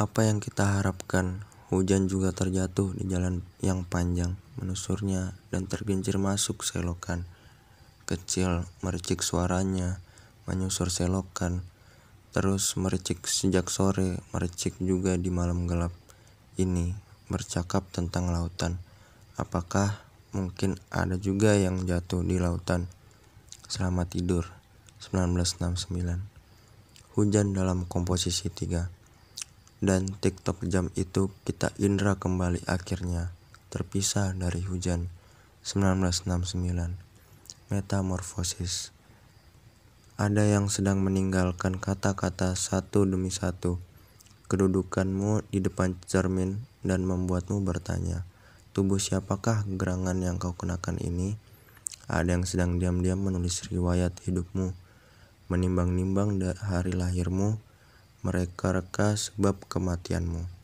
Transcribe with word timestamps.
Apa 0.00 0.24
yang 0.24 0.40
kita 0.40 0.80
harapkan, 0.80 1.44
hujan 1.68 2.08
juga 2.08 2.32
terjatuh 2.32 2.96
di 2.96 3.04
jalan 3.04 3.44
yang 3.60 3.84
panjang, 3.84 4.32
menusurnya 4.56 5.36
dan 5.52 5.68
tergincir 5.68 6.16
masuk 6.16 6.64
selokan. 6.64 7.28
Kecil, 8.08 8.64
mericik 8.80 9.20
suaranya, 9.20 10.00
menyusur 10.48 10.88
selokan, 10.88 11.60
terus 12.32 12.80
mericik 12.80 13.28
sejak 13.28 13.68
sore, 13.68 14.24
mericik 14.32 14.72
juga 14.80 15.20
di 15.20 15.28
malam 15.28 15.68
gelap 15.68 15.92
ini, 16.56 16.96
bercakap 17.28 17.84
tentang 17.92 18.32
lautan. 18.32 18.80
Apakah 19.36 20.00
mungkin 20.32 20.80
ada 20.88 21.20
juga 21.20 21.60
yang 21.60 21.84
jatuh 21.84 22.24
di 22.24 22.40
lautan? 22.40 22.88
Selamat 23.68 24.16
tidur, 24.16 24.48
1969. 25.04 26.24
Hujan 27.20 27.52
dalam 27.52 27.84
komposisi 27.84 28.48
3 28.48 28.99
dan 29.80 30.12
TikTok 30.12 30.60
jam 30.68 30.92
itu 30.92 31.32
kita 31.48 31.72
indra 31.80 32.12
kembali 32.12 32.68
akhirnya 32.68 33.32
terpisah 33.72 34.36
dari 34.36 34.60
hujan 34.60 35.08
1969 35.64 36.52
Metamorfosis 37.72 38.92
Ada 40.20 40.52
yang 40.52 40.68
sedang 40.68 41.00
meninggalkan 41.00 41.80
kata-kata 41.80 42.52
satu 42.60 43.08
demi 43.08 43.32
satu 43.32 43.80
Kedudukanmu 44.52 45.48
di 45.48 45.64
depan 45.64 45.96
cermin 46.04 46.60
dan 46.84 47.08
membuatmu 47.08 47.64
bertanya 47.64 48.28
Tubuh 48.76 49.00
siapakah 49.00 49.64
gerangan 49.64 50.20
yang 50.20 50.36
kau 50.36 50.52
kenakan 50.52 51.00
ini? 51.00 51.40
Ada 52.04 52.36
yang 52.36 52.44
sedang 52.44 52.76
diam-diam 52.76 53.16
menulis 53.16 53.64
riwayat 53.72 54.12
hidupmu 54.28 54.76
Menimbang-nimbang 55.48 56.36
hari 56.60 56.92
lahirmu 56.92 57.69
mereka 58.20 58.74
reka 58.74 59.14
sebab 59.14 59.64
kematianmu. 59.70 60.50